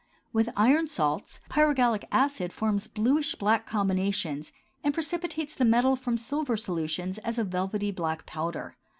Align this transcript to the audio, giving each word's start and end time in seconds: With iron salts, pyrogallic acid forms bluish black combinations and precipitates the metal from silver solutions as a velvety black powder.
With 0.33 0.49
iron 0.57 0.87
salts, 0.87 1.39
pyrogallic 1.47 2.05
acid 2.11 2.51
forms 2.51 2.87
bluish 2.87 3.35
black 3.35 3.67
combinations 3.67 4.51
and 4.83 4.95
precipitates 4.95 5.53
the 5.53 5.63
metal 5.63 5.95
from 5.95 6.17
silver 6.17 6.57
solutions 6.57 7.19
as 7.19 7.37
a 7.37 7.43
velvety 7.43 7.91
black 7.91 8.25
powder. 8.25 8.75